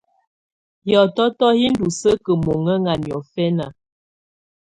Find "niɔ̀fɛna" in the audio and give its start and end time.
3.03-3.65